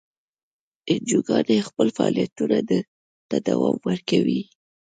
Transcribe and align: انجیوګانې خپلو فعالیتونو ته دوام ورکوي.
انجیوګانې 0.91 1.65
خپلو 1.67 1.89
فعالیتونو 1.97 2.59
ته 3.29 3.37
دوام 3.47 3.75
ورکوي. 3.89 4.41